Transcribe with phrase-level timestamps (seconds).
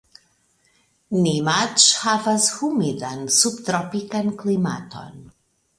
[1.25, 5.27] Nimaĉ havas humidan subtropikan klimaton.